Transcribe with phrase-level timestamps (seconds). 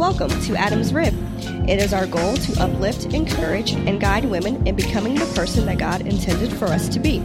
[0.00, 1.12] welcome to Adam's Rib.
[1.68, 5.76] It is our goal to uplift, encourage, and guide women in becoming the person that
[5.76, 7.20] God intended for us to be.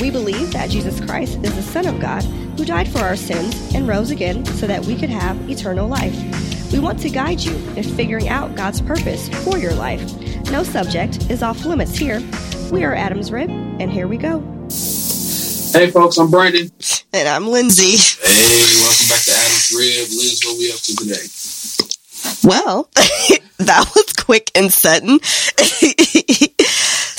[0.00, 3.74] We believe that Jesus Christ is the Son of God who died for our sins
[3.74, 6.72] and rose again so that we could have eternal life.
[6.72, 10.00] We want to guide you in figuring out God's purpose for your life.
[10.50, 12.22] No subject is off limits here.
[12.72, 14.40] We are Adam's Rib, and here we go.
[14.70, 16.70] Hey, folks, I'm Brandon.
[17.12, 17.98] And I'm Lindsay.
[18.26, 20.08] Hey, welcome back to Adam's Rib.
[20.16, 21.45] Liz, what we up to today?
[22.46, 22.88] Well,
[23.58, 25.18] that was quick and sudden.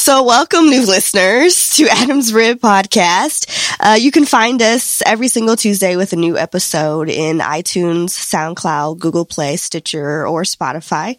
[0.07, 3.75] so, welcome, new listeners, to Adam's Rib Podcast.
[3.77, 8.99] Uh, you can find us every single Tuesday with a new episode in iTunes, SoundCloud,
[8.99, 11.17] Google Play, Stitcher, or Spotify.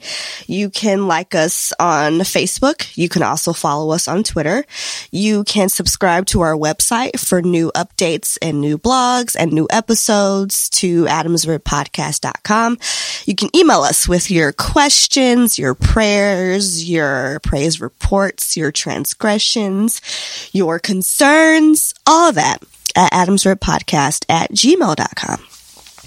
[0.48, 2.96] You can like us on Facebook.
[2.96, 4.64] You can also follow us on Twitter.
[5.10, 10.70] You can subscribe to our website for new updates and new blogs and new episodes
[10.70, 12.78] to adamsribpodcast.com.
[13.26, 20.00] You can email us with your questions, your prayers, your praise reports, your transgressions,
[20.52, 22.62] your concerns, all of that
[22.96, 25.46] at adamsribpodcast at gmail.com.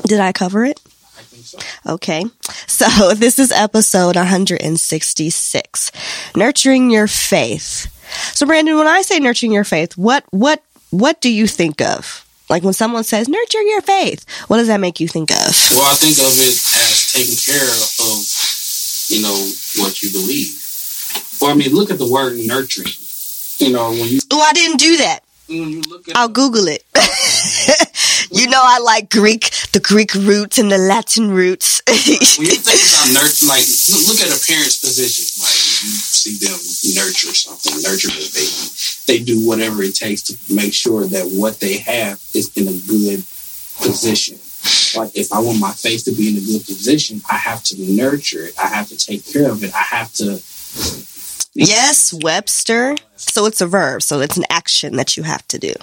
[0.07, 0.79] Did I cover it?
[1.17, 1.59] I think so.
[1.93, 2.25] Okay.
[2.67, 5.91] So this is episode 166.
[6.35, 7.87] Nurturing your faith.
[8.35, 12.25] So Brandon, when I say nurturing your faith, what what what do you think of?
[12.49, 15.55] Like when someone says nurture your faith, what does that make you think of?
[15.71, 18.19] Well, I think of it as taking care of,
[19.07, 19.37] you know,
[19.79, 20.57] what you believe.
[21.40, 22.87] Or, I mean, look at the word nurturing.
[23.57, 25.19] You know, when you, Oh, I didn't do that.
[25.49, 26.85] when you look at I'll Google it.
[28.31, 31.81] you know I like Greek, the Greek roots and the Latin roots.
[31.87, 31.97] when
[32.47, 35.27] you think about nurture, like look, look at a parent's position.
[35.43, 36.55] Like you see them
[36.95, 38.71] nurture something, nurture the baby.
[39.07, 42.77] They do whatever it takes to make sure that what they have is in a
[42.87, 43.19] good
[43.83, 44.39] position.
[44.95, 47.75] Like if I want my face to be in a good position, I have to
[47.81, 48.53] nurture it.
[48.57, 49.75] I have to take care of it.
[49.75, 50.39] I have to.
[51.53, 52.95] Yes, Webster.
[53.15, 54.01] So it's a verb.
[54.01, 55.73] So it's an action that you have to do.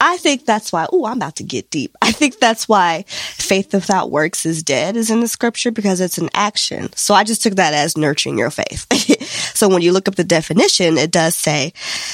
[0.00, 1.96] I think that's why, oh, I'm about to get deep.
[2.02, 6.18] I think that's why faith without works is dead is in the scripture because it's
[6.18, 6.92] an action.
[6.94, 8.86] So I just took that as nurturing your faith.
[9.54, 11.72] so when you look up the definition, it does say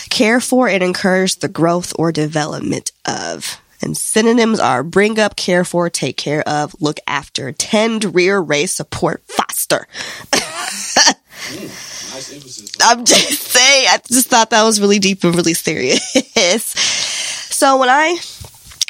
[0.08, 3.60] care for and encourage the growth or development of.
[3.82, 8.72] And synonyms are bring up, care for, take care of, look after, tend, rear, raise,
[8.72, 9.88] support, foster.
[11.48, 12.72] Mm, nice emphasis.
[12.80, 16.64] I'm just saying, I just thought that was really deep and really serious.
[16.64, 18.18] so when I,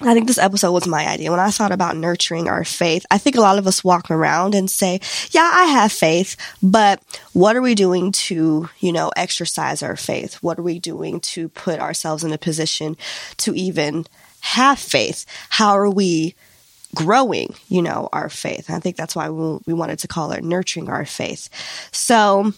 [0.02, 1.30] I think this episode was my idea.
[1.30, 4.54] When I thought about nurturing our faith, I think a lot of us walk around
[4.54, 5.00] and say,
[5.30, 7.02] yeah, I have faith, but
[7.32, 10.34] what are we doing to, you know, exercise our faith?
[10.36, 12.96] What are we doing to put ourselves in a position
[13.38, 14.06] to even
[14.40, 15.26] have faith?
[15.50, 16.34] How are we
[16.94, 18.68] growing, you know, our faith?
[18.68, 21.48] And I think that's why we, we wanted to call it nurturing our faith.
[21.92, 22.52] So,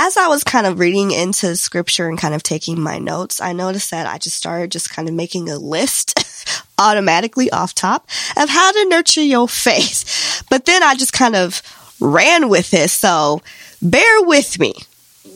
[0.00, 3.52] as I was kind of reading into scripture and kind of taking my notes, I
[3.52, 8.48] noticed that I just started just kind of making a list automatically off top of
[8.48, 10.44] how to nurture your faith.
[10.48, 11.62] But then I just kind of
[12.00, 12.90] ran with it.
[12.90, 13.42] So
[13.82, 14.74] bear with me.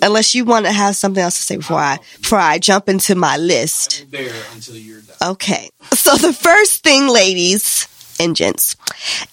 [0.01, 3.15] Unless you want to have something else to say before I before I jump into
[3.15, 4.01] my list.
[4.01, 5.33] I will bear until you're done.
[5.33, 5.71] Okay.
[5.93, 7.89] So the first thing, ladies
[8.21, 8.77] and gents,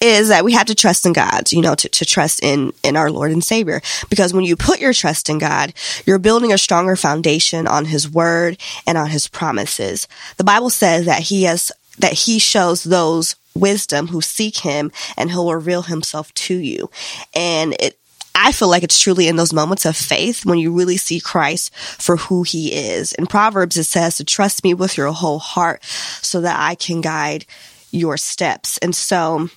[0.01, 2.95] is that we have to trust in God, you know, to, to trust in, in
[2.95, 3.81] our Lord and Savior.
[4.09, 5.73] Because when you put your trust in God,
[6.05, 10.07] you're building a stronger foundation on His Word and on His promises.
[10.37, 15.29] The Bible says that He has, that He shows those wisdom who seek Him and
[15.29, 16.89] He'll reveal Himself to you.
[17.33, 17.98] And it,
[18.35, 21.73] I feel like it's truly in those moments of faith when you really see Christ
[21.75, 23.11] for who he is.
[23.13, 27.01] In Proverbs, it says to trust me with your whole heart so that I can
[27.01, 27.45] guide
[27.91, 28.77] your steps.
[28.79, 29.49] And so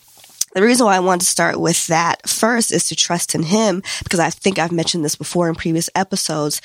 [0.54, 3.82] the reason why I want to start with that first is to trust in him
[4.04, 6.60] because I think I've mentioned this before in previous episodes.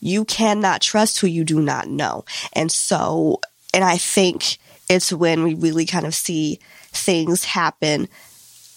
[0.00, 2.24] You cannot trust who you do not know.
[2.52, 3.40] And so,
[3.72, 4.58] and I think
[4.90, 6.58] it's when we really kind of see
[6.92, 8.08] things happen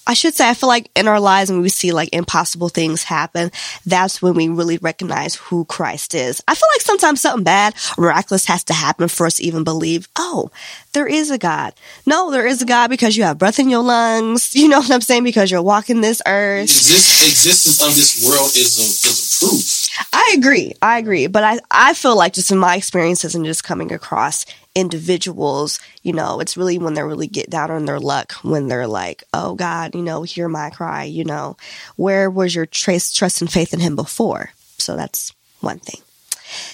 [0.05, 3.03] I should say, I feel like in our lives when we see like impossible things
[3.03, 3.51] happen,
[3.85, 6.43] that's when we really recognize who Christ is.
[6.47, 10.09] I feel like sometimes something bad, miraculous has to happen for us to even believe,
[10.17, 10.51] oh,
[10.91, 11.73] there is a God.
[12.05, 14.53] No, there is a God because you have breath in your lungs.
[14.63, 15.25] You know what I'm saying?
[15.25, 16.63] Because you're walking this earth.
[16.63, 19.82] Exist, existence of this world is a, is a proof.
[20.11, 20.73] I agree.
[20.81, 21.27] I agree.
[21.27, 24.45] But I, I feel like just in my experiences and just coming across
[24.75, 28.87] individuals, you know, it's really when they really get down on their luck, when they're
[28.87, 31.57] like, oh God, you know, hear my cry, you know,
[31.95, 34.51] where was your trace, trust and faith in him before?
[34.77, 36.01] So that's one thing.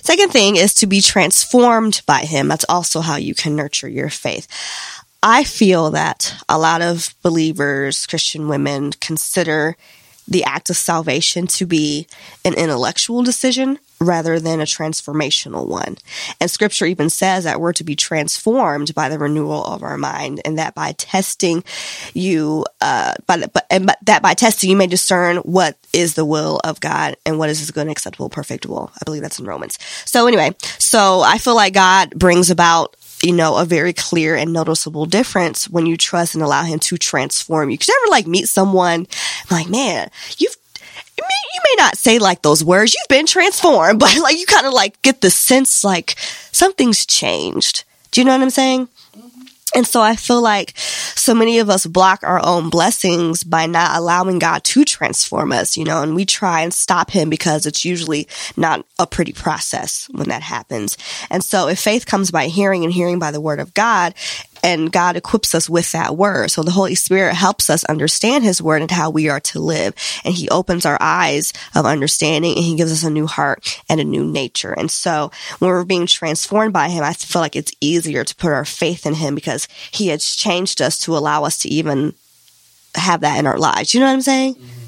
[0.01, 2.48] Second thing is to be transformed by him.
[2.48, 4.48] That's also how you can nurture your faith.
[5.22, 9.75] I feel that a lot of believers, Christian women, consider
[10.29, 12.07] the act of salvation to be
[12.45, 15.97] an intellectual decision rather than a transformational one.
[16.39, 20.41] And scripture even says that we're to be transformed by the renewal of our mind
[20.45, 21.63] and that by testing
[22.13, 26.23] you, uh, by the, but, and that by testing you may discern what is the
[26.23, 28.91] will of God and what is his good and acceptable, perfect will.
[28.95, 29.77] I believe that's in Romans.
[30.05, 34.54] So anyway, so I feel like God brings about you know, a very clear and
[34.54, 37.77] noticeable difference when you trust and allow him to transform you.
[37.77, 39.07] Cause you ever like meet someone
[39.50, 40.56] like, man, you've
[41.18, 44.74] you may not say like those words, you've been transformed, but like you kind of
[44.74, 46.16] like get the sense like
[46.51, 47.83] something's changed.
[48.12, 48.88] Do you know what I'm saying?
[49.75, 53.95] And so I feel like so many of us block our own blessings by not
[53.95, 57.86] allowing God to transform us, you know, and we try and stop him because it's
[57.86, 58.27] usually
[58.57, 60.98] not a pretty process when that happens.
[61.30, 64.16] And so if faith comes by hearing and hearing by the word of God,
[64.63, 66.51] and God equips us with that word.
[66.51, 69.94] So the Holy Spirit helps us understand his word and how we are to live.
[70.23, 74.00] And he opens our eyes of understanding and he gives us a new heart and
[74.00, 74.73] a new nature.
[74.73, 78.51] And so when we're being transformed by him, I feel like it's easier to put
[78.51, 82.13] our faith in him because he has changed us to allow us to even
[82.95, 83.94] have that in our lives.
[83.94, 84.55] You know what I'm saying?
[84.55, 84.78] Mm-hmm.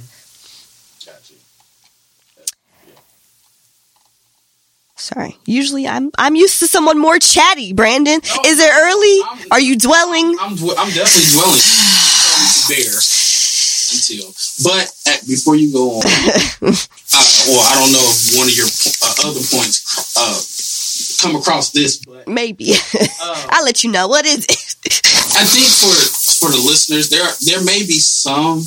[5.01, 5.35] Sorry.
[5.45, 8.21] Usually I'm I'm used to someone more chatty, Brandon.
[8.21, 9.17] No, Is it early?
[9.25, 10.37] I'm, Are you dwelling?
[10.39, 11.57] I'm, I'm, I'm definitely dwelling
[12.69, 13.01] there
[13.97, 14.29] until.
[14.61, 18.69] But at, before you go on, uh, well, I don't know if one of your
[18.69, 19.81] uh, other points
[20.13, 20.37] uh,
[21.25, 24.07] come across this, but maybe uh, I'll let you know.
[24.07, 24.51] What is it?
[25.33, 25.97] I think for
[26.45, 28.59] for the listeners, there there may be some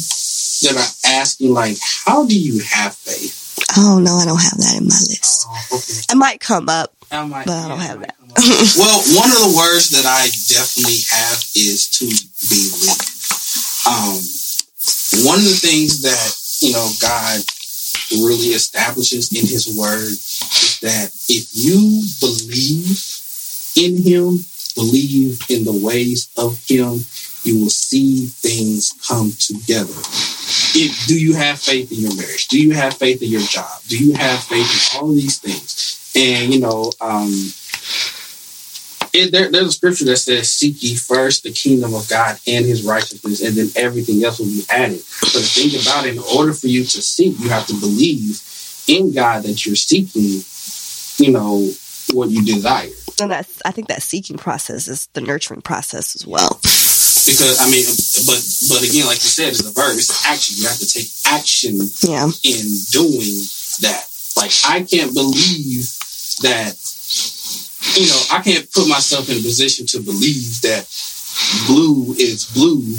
[0.67, 3.44] that are asking like, how do you have faith?
[3.77, 5.47] Oh no, I don't have that in my list.
[5.49, 6.13] Oh, okay.
[6.13, 8.17] It might come up, I might, but I don't have that.
[8.79, 12.07] well, one of the words that I definitely have is to
[12.51, 12.99] believe.
[13.87, 14.19] Um,
[15.25, 17.41] one of the things that you know God
[18.13, 22.99] really establishes in His Word is that if you believe
[23.77, 24.45] in Him,
[24.75, 27.05] believe in the ways of Him,
[27.45, 29.95] you will see things come together
[31.07, 32.49] do you have faith in your marriage?
[32.49, 33.81] Do you have faith in your job?
[33.87, 36.13] Do you have faith in all of these things?
[36.17, 37.31] And you know, um,
[39.13, 42.65] it, there, there's a scripture that says, "Seek ye first the kingdom of God and
[42.65, 46.23] His righteousness, and then everything else will be added." But the thing about it, in
[46.37, 48.43] order for you to seek, you have to believe
[48.89, 50.43] in God that you're seeking.
[51.25, 51.71] You know
[52.13, 52.91] what you desire.
[53.21, 56.61] And that's, I think that seeking process is the nurturing process as well
[57.27, 57.85] because I mean,
[58.27, 59.97] but but again, like you said, it's a verb.
[59.97, 60.57] It's an action.
[60.59, 62.29] You have to take action yeah.
[62.45, 63.45] in doing
[63.81, 64.05] that.
[64.37, 65.89] Like I can't believe
[66.43, 66.75] that.
[67.97, 70.89] You know, I can't put myself in a position to believe that
[71.67, 72.81] blue is blue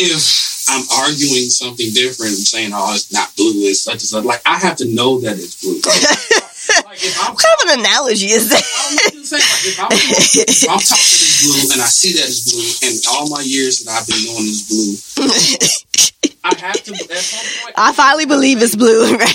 [0.00, 4.24] if I'm arguing something different and saying, "Oh, it's not blue, it's such and such."
[4.24, 5.80] Like I have to know that it's blue.
[6.68, 8.62] Like what kind of an analogy is that?
[8.62, 12.88] Saying, like, if, I'm, if I'm talking as blue and I see that as blue,
[12.88, 14.96] and all my years that I've been knowing is blue,
[16.44, 16.92] I have to.
[16.92, 19.34] At some point, I finally believe it's blue, right?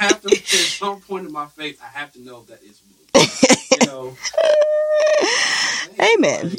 [0.00, 0.32] I have to.
[0.32, 2.96] At some point in my faith, I have to know that it's blue.
[3.72, 4.16] You know.
[5.98, 6.50] Amen.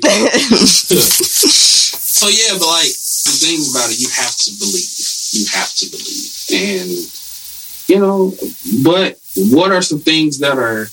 [0.98, 4.90] so yeah, but like the thing about it, you have to believe.
[5.34, 6.90] You have to believe, and
[7.88, 8.34] you know,
[8.84, 10.88] but what are some things that are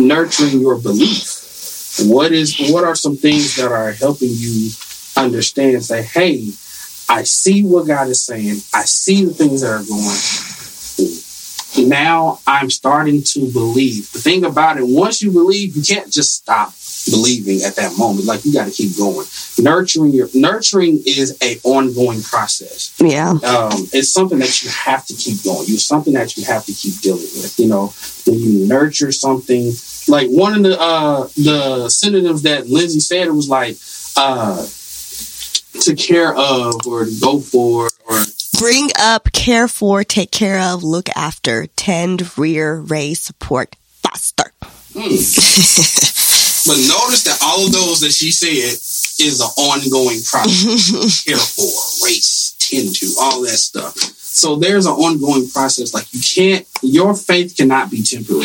[0.00, 1.42] nurturing your belief?
[2.04, 4.70] What is what are some things that are helping you
[5.16, 6.50] understand say, hey,
[7.08, 8.56] I see what God is saying.
[8.74, 10.18] I see the things that are going.
[11.88, 14.10] Now I'm starting to believe.
[14.12, 16.72] The thing about it, once you believe, you can't just stop
[17.10, 18.26] believing at that moment.
[18.26, 19.26] Like you got to keep going.
[19.58, 22.94] Nurturing your nurturing is a ongoing process.
[22.98, 25.64] Yeah, um, it's something that you have to keep going.
[25.68, 27.58] It's something that you have to keep dealing with.
[27.58, 27.92] You know,
[28.26, 29.72] when you nurture something,
[30.08, 33.76] like one of the uh, the synonyms that Lindsay said, it was like
[34.16, 34.66] uh,
[35.80, 38.22] to care of or go for or
[38.58, 44.52] bring up, care for, take care of, look after, tend, rear, raise, support, foster.
[44.92, 46.22] Mm.
[46.66, 48.74] But notice that all of those that she said
[49.24, 51.24] is an ongoing process.
[51.24, 53.96] Care for, race, tend to, all that stuff.
[54.36, 55.94] So there's an ongoing process.
[55.94, 58.44] Like you can't, your faith cannot be temporary.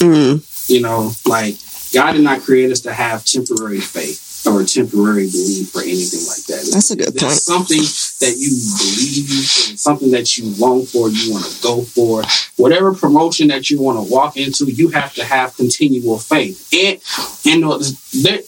[0.00, 0.68] Mm.
[0.68, 1.56] You know, like
[1.92, 6.44] God did not create us to have temporary faith or temporary belief or anything like
[6.46, 6.70] that.
[6.72, 7.68] That's a good There's point.
[7.68, 7.82] Something
[8.20, 12.22] that you believe in, something that you long for, you want to go for,
[12.56, 16.68] whatever promotion that you want to walk into, you have to have continual faith.
[16.72, 17.00] And
[17.44, 17.80] you know,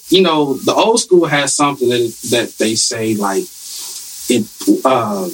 [0.08, 3.44] you know, the old school has something that that they say like
[4.28, 4.46] it.
[4.84, 5.28] Uh,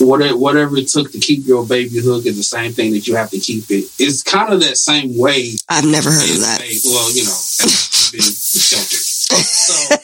[0.00, 3.16] whatever, whatever it took to keep your baby hook is the same thing that you
[3.16, 3.90] have to keep it.
[3.98, 5.52] It's kind of that same way.
[5.68, 6.60] I've never heard of that.
[6.84, 7.38] well, you know,
[8.12, 9.04] been sheltered.
[9.38, 9.96] So,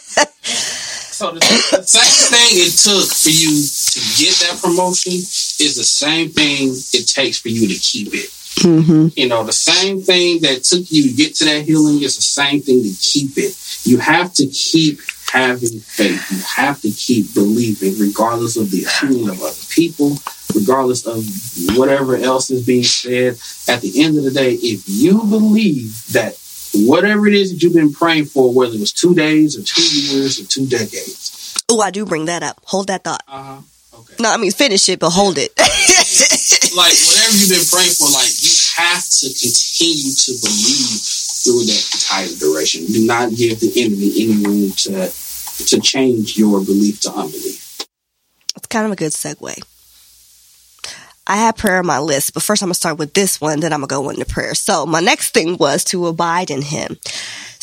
[1.24, 1.40] so the,
[1.76, 6.68] the same thing it took for you to get that promotion is the same thing
[6.92, 8.28] it takes for you to keep it.
[8.60, 9.08] Mm-hmm.
[9.16, 12.22] You know, the same thing that took you to get to that healing is the
[12.22, 13.56] same thing to keep it.
[13.84, 15.00] You have to keep
[15.32, 16.30] having faith.
[16.30, 20.18] You have to keep believing, regardless of the opinion of other people,
[20.54, 21.24] regardless of
[21.76, 23.38] whatever else is being said.
[23.66, 26.36] At the end of the day, if you believe that
[26.74, 29.82] whatever it is that you've been praying for, whether it was two days or two
[29.82, 31.64] years or two decades.
[31.68, 32.60] Oh, I do bring that up.
[32.64, 33.22] Hold that thought.
[33.28, 33.60] Uh-huh.
[34.00, 34.14] Okay.
[34.20, 35.52] No, I mean finish it, but hold it.
[35.58, 41.00] like whatever you've been praying for, like you have to continue to believe
[41.44, 42.86] through that entire duration.
[42.86, 45.10] Do not give the enemy any room to
[45.66, 47.86] to change your belief to unbelief.
[48.56, 49.62] It's kind of a good segue.
[51.26, 53.60] I have prayer on my list, but first I'm going to start with this one,
[53.60, 54.54] then I'm going to go into prayer.
[54.54, 56.98] So my next thing was to abide in him.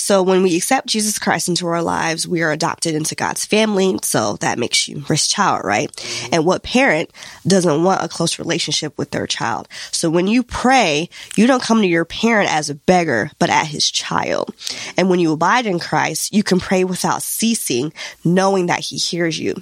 [0.02, 4.00] So when we accept Jesus Christ into our lives, we are adopted into God's family.
[4.02, 5.90] So that makes you his child, right?
[6.32, 7.12] And what parent
[7.46, 9.70] doesn't want a close relationship with their child?
[9.92, 13.68] So when you pray, you don't come to your parent as a beggar, but as
[13.68, 14.56] his child.
[14.98, 17.94] And when you abide in Christ, you can pray without ceasing,
[18.26, 19.62] knowing that he hears you.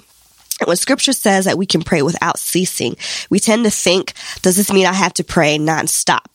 [0.64, 2.96] When scripture says that we can pray without ceasing,
[3.30, 4.12] we tend to think,
[4.42, 6.26] does this mean I have to pray nonstop?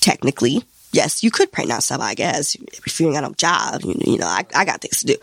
[0.00, 2.54] Technically, yes, you could pray nonstop, I guess.
[2.54, 5.16] If you're not a job, you, you know, I, I got things to do.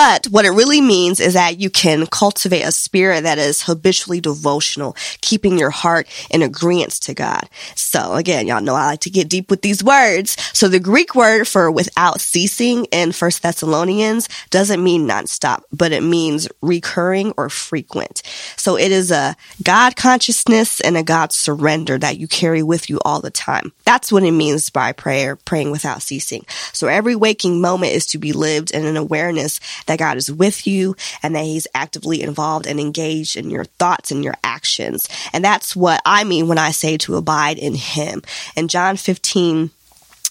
[0.00, 4.18] But what it really means is that you can cultivate a spirit that is habitually
[4.18, 7.50] devotional, keeping your heart in agreement to God.
[7.74, 10.38] So again, y'all know I like to get deep with these words.
[10.54, 16.02] So the Greek word for without ceasing in First Thessalonians doesn't mean nonstop, but it
[16.02, 18.22] means recurring or frequent.
[18.56, 23.00] So it is a God consciousness and a God surrender that you carry with you
[23.04, 23.72] all the time.
[23.84, 26.46] That's what it means by prayer, praying without ceasing.
[26.72, 30.68] So every waking moment is to be lived in an awareness that God is with
[30.68, 35.08] you and that he's actively involved and engaged in your thoughts and your actions.
[35.32, 38.22] And that's what I mean when I say to abide in him.
[38.54, 39.70] In John 15,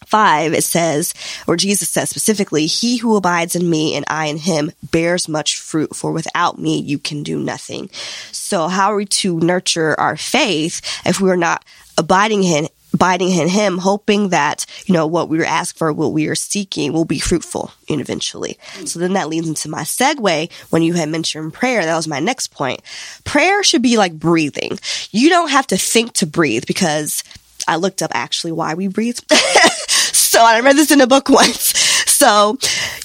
[0.05, 1.13] 5, it says,
[1.45, 5.57] or Jesus says specifically, He who abides in me and I in him bears much
[5.57, 7.89] fruit, for without me you can do nothing.
[8.31, 11.65] So, how are we to nurture our faith if we are not
[11.97, 16.11] abiding in, abiding in him, hoping that, you know, what we are asking for, what
[16.11, 18.57] we are seeking will be fruitful and eventually.
[18.85, 21.83] So then that leads into my segue when you had mentioned prayer.
[21.83, 22.81] That was my next point.
[23.23, 24.79] Prayer should be like breathing.
[25.11, 27.23] You don't have to think to breathe because
[27.67, 29.19] I looked up actually why we breathe.
[29.29, 31.98] so I read this in a book once.
[32.19, 32.57] So,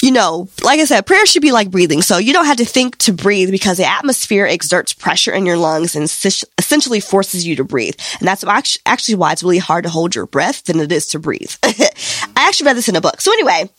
[0.02, 2.02] you know, like I said, prayer should be like breathing.
[2.02, 5.56] So you don't have to think to breathe because the atmosphere exerts pressure in your
[5.56, 6.02] lungs and
[6.58, 7.94] essentially forces you to breathe.
[8.18, 8.42] And that's
[8.84, 11.54] actually why it's really hard to hold your breath than it is to breathe.
[11.62, 11.92] I
[12.34, 13.20] actually read this in a book.
[13.20, 13.70] So anyway,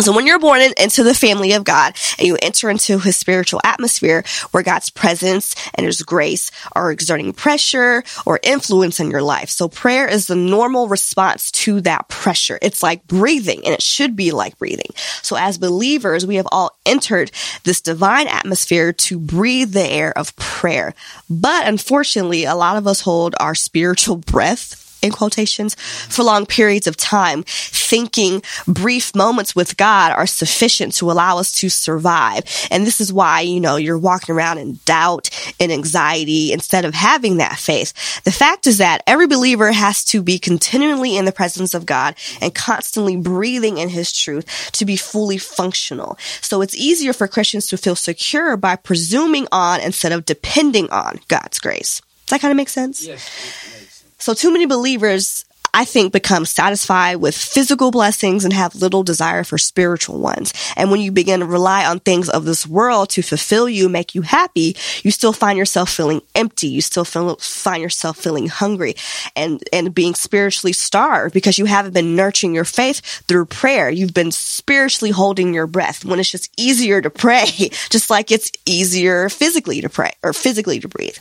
[0.00, 3.16] so when you're born in, into the family of God and you enter into his
[3.16, 9.22] spiritual atmosphere where God's presence and his grace are exerting pressure or influence in your
[9.22, 9.50] life.
[9.50, 12.58] So prayer is the normal response to that pressure.
[12.60, 14.90] It's like breathing and it should be like breathing.
[15.22, 17.30] So as believers, we have all entered
[17.62, 20.94] this divine atmosphere to breathe the air of prayer.
[21.30, 26.86] But unfortunately, a lot of us hold our spiritual breath in quotations for long periods
[26.86, 32.44] of time, thinking brief moments with God are sufficient to allow us to survive.
[32.70, 35.28] And this is why, you know, you're walking around in doubt
[35.60, 38.22] and anxiety instead of having that faith.
[38.24, 42.14] The fact is that every believer has to be continually in the presence of God
[42.40, 46.16] and constantly breathing in his truth to be fully functional.
[46.40, 51.20] So it's easier for Christians to feel secure by presuming on instead of depending on
[51.28, 52.00] God's grace.
[52.26, 53.06] Does that kind of make sense?
[53.06, 53.83] Yes.
[54.24, 59.44] So too many believers, I think, become satisfied with physical blessings and have little desire
[59.44, 60.54] for spiritual ones.
[60.78, 64.14] And when you begin to rely on things of this world to fulfill you, make
[64.14, 66.68] you happy, you still find yourself feeling empty.
[66.68, 68.94] You still feel, find yourself feeling hungry
[69.36, 73.90] and, and being spiritually starved because you haven't been nurturing your faith through prayer.
[73.90, 77.44] You've been spiritually holding your breath when it's just easier to pray,
[77.90, 81.18] just like it's easier physically to pray or physically to breathe.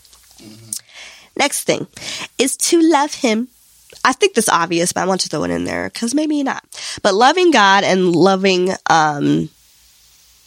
[1.35, 1.87] Next thing
[2.37, 3.47] is to love him.
[4.05, 6.63] I think this obvious, but I want to throw it in there because maybe not.
[7.01, 9.49] But loving God and loving um,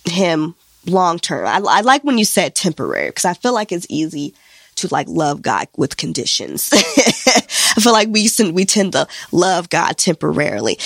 [0.04, 0.54] him
[0.86, 1.46] long term.
[1.46, 4.34] I, I like when you said temporary because I feel like it's easy
[4.76, 6.70] to like love God with conditions.
[6.72, 10.78] I feel like we we tend to love God temporarily.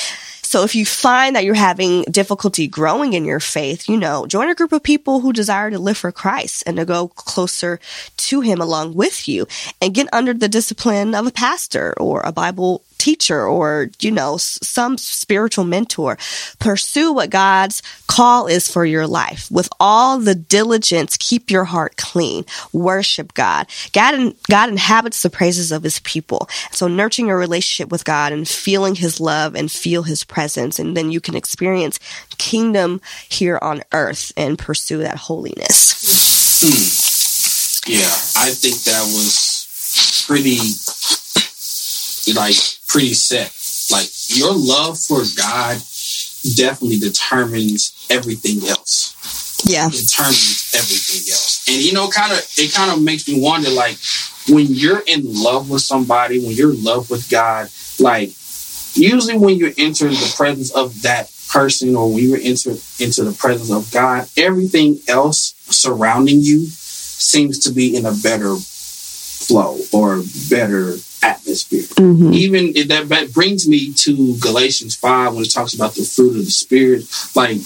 [0.50, 4.48] So if you find that you're having difficulty growing in your faith, you know, join
[4.48, 7.78] a group of people who desire to live for Christ and to go closer
[8.16, 9.46] to him along with you
[9.80, 14.36] and get under the discipline of a pastor or a Bible teacher or, you know,
[14.36, 16.18] some spiritual mentor.
[16.58, 19.50] Pursue what God's call is for your life.
[19.50, 22.44] With all the diligence, keep your heart clean.
[22.72, 23.66] Worship God.
[23.92, 26.48] God, God inhabits the praises of his people.
[26.70, 30.78] So nurturing a relationship with God and feeling his love and feel his presence.
[30.78, 31.98] And then you can experience
[32.36, 36.60] kingdom here on earth and pursue that holiness.
[36.60, 37.10] Hmm.
[37.90, 40.58] Yeah, I think that was pretty
[42.32, 42.54] like
[42.88, 43.52] pretty set.
[43.90, 45.78] Like your love for God
[46.56, 49.16] definitely determines everything else.
[49.68, 49.86] Yeah.
[49.86, 51.68] It determines everything else.
[51.68, 53.98] And you know, kind of it kind of makes me wonder like
[54.48, 57.68] when you're in love with somebody, when you're in love with God,
[57.98, 58.30] like
[58.94, 63.36] usually when you enter the presence of that person or when you enter into the
[63.38, 68.56] presence of God, everything else surrounding you seems to be in a better
[69.50, 71.82] flow or better atmosphere.
[71.82, 72.32] Mm-hmm.
[72.32, 76.44] Even that, that brings me to Galatians 5 when it talks about the fruit of
[76.44, 77.04] the Spirit,
[77.34, 77.58] like,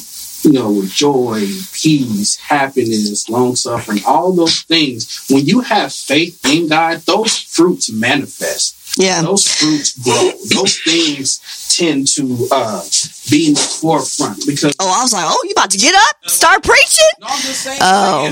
[0.42, 1.40] you know, joy,
[1.72, 5.26] peace, happiness, long suffering, all those things.
[5.30, 8.76] When you have faith in God, those fruits manifest.
[8.96, 9.22] Yeah.
[9.22, 10.30] Those fruits grow.
[10.50, 11.40] those things
[11.76, 12.82] tend to uh,
[13.30, 14.74] be in the forefront because.
[14.78, 17.14] Oh, I was like, oh, you about to get up, start preaching?
[17.20, 17.80] No, I'm just saying.
[17.82, 18.30] Oh,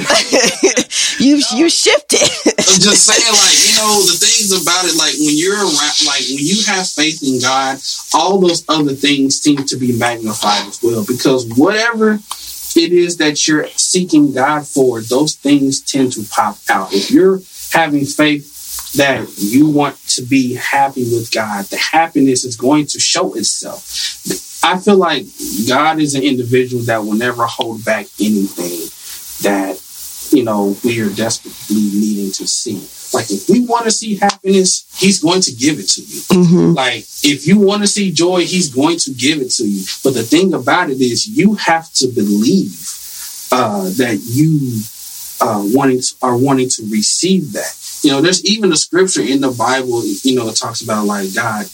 [1.19, 1.59] you no.
[1.59, 2.23] you shifted.
[2.23, 6.23] I'm just saying, like you know, the things about it, like when you're around, like
[6.31, 7.78] when you have faith in God,
[8.14, 12.21] all those other things seem to be magnified as well because whatever
[12.76, 16.92] it is that you're seeking God for, those things tend to pop out.
[16.92, 17.40] If you're
[17.73, 18.51] having faith
[18.96, 24.62] that you want to be happy with God, the happiness is going to show itself.
[24.64, 25.25] I feel like
[25.68, 28.88] God is an individual that will never hold back anything
[29.42, 29.80] that,
[30.30, 32.87] you know, we are desperately needing to see.
[33.12, 36.20] Like, if we want to see happiness, He's going to give it to you.
[36.20, 36.74] Mm-hmm.
[36.74, 39.85] Like, if you want to see joy, He's going to give it to you.
[40.05, 42.78] But the thing about it is, you have to believe
[43.52, 44.81] uh, that you
[45.40, 47.76] uh, wanting to, are wanting to receive that.
[48.03, 51.35] You know, there's even a scripture in the Bible, you know, it talks about like
[51.35, 51.67] God,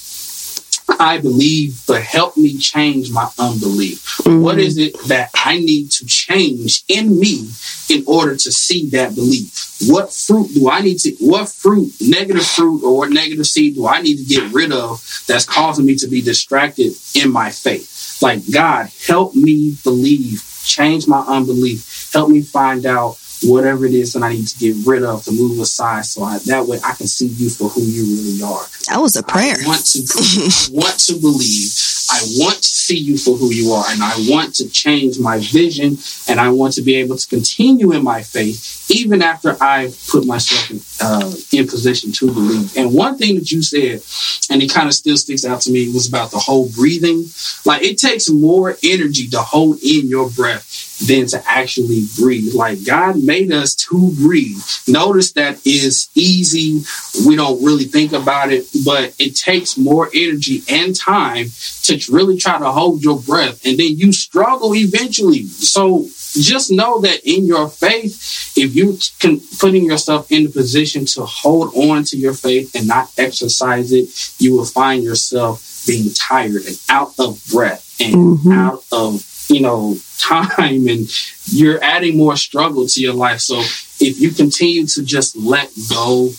[0.99, 4.05] I believe, but help me change my unbelief.
[4.23, 4.43] Mm-hmm.
[4.43, 7.49] What is it that I need to change in me
[7.89, 9.77] in order to see that belief?
[9.87, 13.87] What fruit do I need to, what fruit, negative fruit or what negative seed do
[13.87, 18.19] I need to get rid of that's causing me to be distracted in my faith?
[18.21, 24.13] Like, God, help me believe, change my unbelief, help me find out whatever it is
[24.13, 26.95] that I need to get rid of to move aside so I, that way I
[26.95, 28.67] can see you for who you really are.
[28.89, 29.57] That was a prayer.
[29.61, 31.71] I want to I want to believe.
[32.11, 35.39] I want to see you for who you are and I want to change my
[35.39, 39.93] vision and I want to be able to continue in my faith even after I
[40.09, 42.77] put myself in, uh, in position to believe.
[42.77, 44.03] And one thing that you said,
[44.51, 47.27] and it kind of still sticks out to me, was about the whole breathing.
[47.65, 52.55] Like it takes more energy to hold in your breath than to actually breathe.
[52.55, 54.61] Like God made us to breathe.
[54.87, 56.83] Notice that is easy.
[57.27, 61.47] We don't really think about it, but it takes more energy and time
[61.85, 63.65] to really try to hold your breath.
[63.65, 65.45] And then you struggle eventually.
[65.45, 71.05] So just know that in your faith, if you can putting yourself in the position
[71.07, 76.13] to hold on to your faith and not exercise it, you will find yourself being
[76.13, 78.53] tired and out of breath and mm-hmm.
[78.53, 81.09] out of you know time and
[81.47, 83.41] you're adding more struggle to your life.
[83.41, 83.61] So
[84.01, 86.31] if you continue to just let go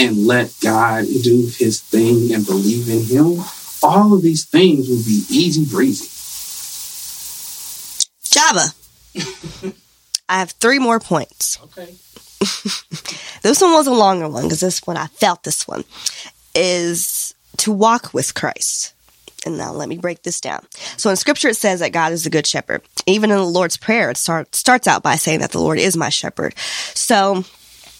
[0.00, 3.44] and let god do his thing and believe in him
[3.84, 6.08] all of these things will be easy breezy.
[8.30, 8.74] Java
[10.28, 11.94] i have three more points okay
[13.42, 15.84] this one was a longer one because this one i felt this one
[16.54, 18.94] is to walk with christ
[19.46, 20.64] and now let me break this down.
[20.96, 22.82] So in scripture, it says that God is the good shepherd.
[23.06, 25.96] Even in the Lord's prayer, it start, starts out by saying that the Lord is
[25.96, 26.54] my shepherd.
[26.94, 27.44] So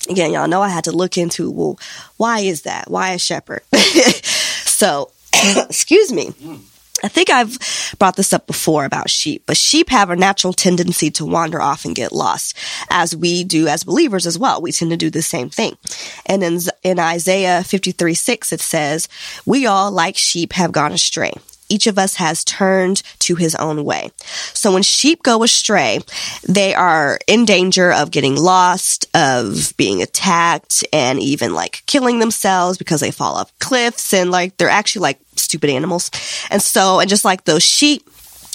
[0.09, 1.79] again, y'all know I had to look into, well,
[2.17, 2.91] why is that?
[2.91, 3.63] Why a shepherd?
[3.75, 5.11] so,
[5.69, 6.29] excuse me.
[6.29, 6.61] Mm.
[7.05, 7.59] I think I've
[7.99, 11.85] brought this up before about sheep, but sheep have a natural tendency to wander off
[11.85, 12.57] and get lost,
[12.89, 14.63] as we do as believers as well.
[14.63, 15.77] We tend to do the same thing.
[16.25, 19.09] And in, in Isaiah 53 6, it says,
[19.45, 21.33] We all, like sheep, have gone astray.
[21.69, 24.11] each of us has turned to his own way.
[24.53, 26.01] So when sheep go astray,
[26.47, 32.79] they are in danger of getting lost, of being attacked, and even like killing themselves
[32.79, 35.19] because they fall off cliffs and like they're actually like
[35.55, 36.11] stupid animals.
[36.51, 38.03] And so, and just like those sheep,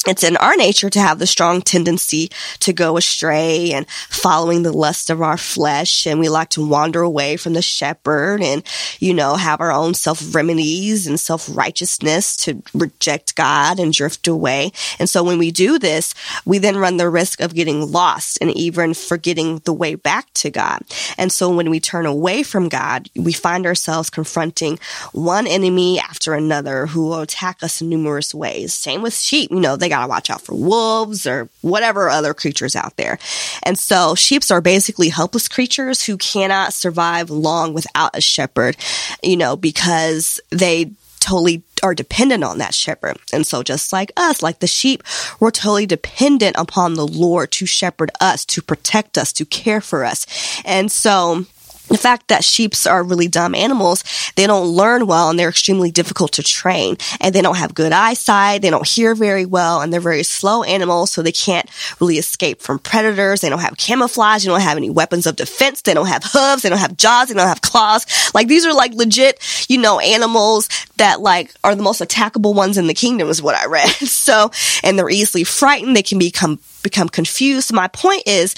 [0.07, 4.71] it's in our nature to have the strong tendency to go astray and following the
[4.71, 6.07] lust of our flesh.
[6.07, 8.63] And we like to wander away from the shepherd and,
[8.99, 14.25] you know, have our own self remedies and self righteousness to reject God and drift
[14.29, 14.71] away.
[14.99, 16.13] And so when we do this,
[16.45, 20.49] we then run the risk of getting lost and even forgetting the way back to
[20.49, 20.79] God.
[21.17, 24.79] And so when we turn away from God, we find ourselves confronting
[25.11, 28.73] one enemy after another who will attack us in numerous ways.
[28.73, 29.51] Same with sheep.
[29.51, 33.19] You know, they got to watch out for wolves or whatever other creatures out there.
[33.63, 38.77] And so sheeps are basically helpless creatures who cannot survive long without a shepherd,
[39.21, 43.17] you know, because they totally are dependent on that shepherd.
[43.31, 45.03] And so just like us, like the sheep,
[45.39, 50.03] we're totally dependent upon the Lord to shepherd us, to protect us, to care for
[50.03, 50.25] us.
[50.65, 51.45] And so
[51.89, 54.03] the fact that sheeps are really dumb animals,
[54.35, 56.97] they don't learn well and they're extremely difficult to train.
[57.19, 60.63] And they don't have good eyesight, they don't hear very well, and they're very slow
[60.63, 63.41] animals, so they can't really escape from predators.
[63.41, 66.61] They don't have camouflage, they don't have any weapons of defense, they don't have hooves,
[66.61, 68.05] they don't have jaws, they don't have claws.
[68.33, 72.77] Like these are like legit, you know, animals that like are the most attackable ones
[72.77, 73.89] in the kingdom is what I read.
[73.89, 74.51] so,
[74.83, 77.73] and they're easily frightened, they can become become confused.
[77.73, 78.53] My point is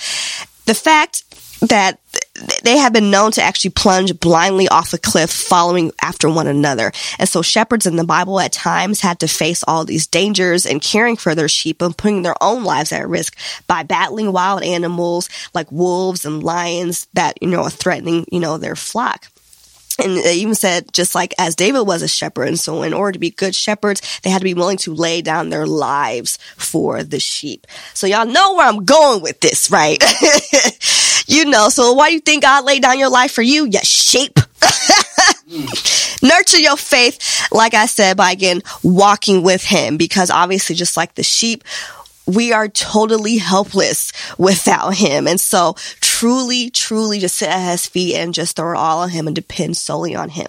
[0.66, 1.24] the fact
[1.62, 2.00] that
[2.64, 6.92] they have been known to actually plunge blindly off a cliff following after one another.
[7.20, 10.82] And so shepherds in the Bible at times had to face all these dangers and
[10.82, 15.30] caring for their sheep and putting their own lives at risk by battling wild animals
[15.54, 19.28] like wolves and lions that, you know, are threatening, you know, their flock.
[20.00, 23.12] And they even said, just like as David was a shepherd, and so in order
[23.12, 27.04] to be good shepherds, they had to be willing to lay down their lives for
[27.04, 27.68] the sheep.
[27.94, 30.02] So y'all know where I'm going with this, right?
[31.32, 33.66] you know, so why do you think God laid down your life for you?
[33.66, 34.40] You sheep.
[36.24, 41.16] Nurture your faith, like I said, by again walking with Him, because obviously, just like
[41.16, 41.64] the sheep,
[42.28, 45.28] we are totally helpless without him.
[45.28, 49.10] And so truly, truly just sit at his feet and just throw it all on
[49.10, 50.48] him and depend solely on him.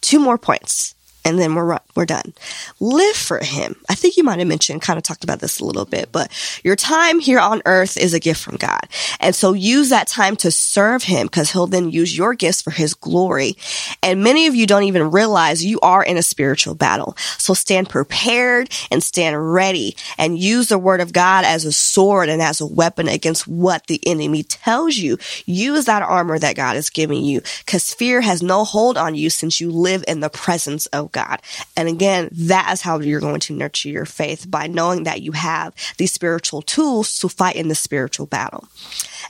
[0.00, 0.94] Two more points
[1.24, 2.32] and then we're we're done.
[2.80, 3.76] Live for him.
[3.88, 6.30] I think you might have mentioned kind of talked about this a little bit, but
[6.64, 8.88] your time here on earth is a gift from God.
[9.20, 12.70] And so use that time to serve him because he'll then use your gifts for
[12.70, 13.56] his glory.
[14.02, 17.16] And many of you don't even realize you are in a spiritual battle.
[17.36, 22.28] So stand prepared and stand ready and use the word of God as a sword
[22.28, 25.18] and as a weapon against what the enemy tells you.
[25.46, 29.30] Use that armor that God is giving you because fear has no hold on you
[29.30, 31.40] since you live in the presence of God.
[31.76, 35.32] And again, that is how you're going to nurture your faith by knowing that you
[35.32, 38.68] have these spiritual tools to fight in the spiritual battle.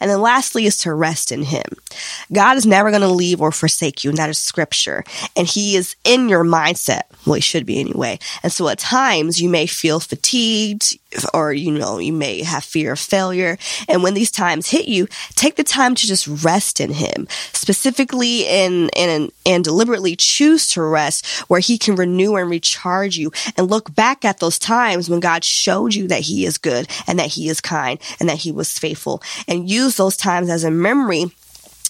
[0.00, 1.64] And then lastly is to rest in Him.
[2.32, 5.04] God is never going to leave or forsake you, and that is scripture.
[5.36, 7.02] And He is in your mindset.
[7.26, 8.18] Well, He should be anyway.
[8.42, 10.98] And so at times you may feel fatigued
[11.32, 13.58] or, you know, you may have fear of failure.
[13.88, 18.46] And when these times hit you, take the time to just rest in Him, specifically
[18.46, 23.70] in, in, and deliberately choose to rest where He can renew and recharge you and
[23.70, 27.28] look back at those times when God showed you that He is good and that
[27.28, 31.26] He is kind and that He was faithful and use those times as a memory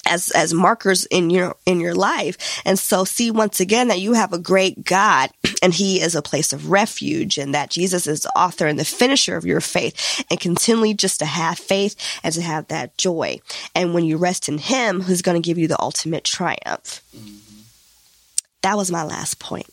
[0.05, 2.61] as as markers in your in your life.
[2.65, 5.29] And so see once again that you have a great god
[5.63, 8.85] and he is a place of refuge and that jesus is the author and the
[8.85, 13.39] finisher of your faith and continually just to have faith and to have that joy.
[13.75, 17.01] And when you rest in him who's going to give you the ultimate triumph.
[17.15, 17.37] Mm-hmm.
[18.61, 19.67] that was my last point.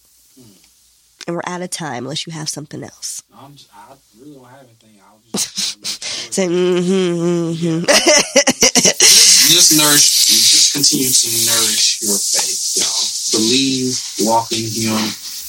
[1.27, 3.23] And we're out of time unless you have something else.
[3.53, 5.01] Just, i really don't have anything
[5.37, 7.85] say mm-hmm, mm-hmm.
[9.49, 13.40] just nourish, just continue to nourish your faith, y'all.
[13.40, 14.99] Believe, walk in Him,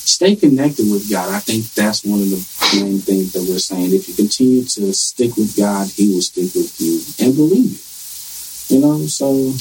[0.08, 1.34] stay connected with God.
[1.34, 2.40] I think that's one of the
[2.82, 3.94] main things that we're saying.
[3.94, 7.84] If you continue to stick with God, He will stick with you and believe it.
[8.74, 9.54] You know, so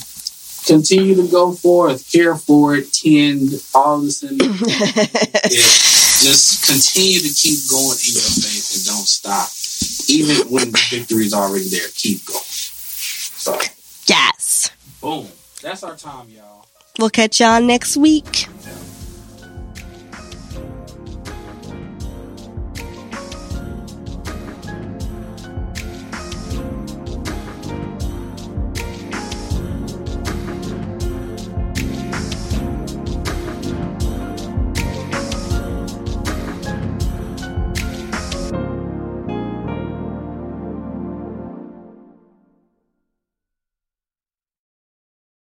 [0.66, 5.66] continue to go forth, care for it, tend all this in yeah.
[6.16, 9.48] Just continue to keep going in your faith and don't stop.
[10.08, 12.40] Even when the victory is already there, keep going.
[12.42, 13.58] So
[14.06, 14.70] Yes.
[15.00, 15.28] Boom.
[15.62, 16.66] That's our time, y'all.
[16.98, 18.46] We'll catch y'all next week.
[18.46, 18.72] Yeah.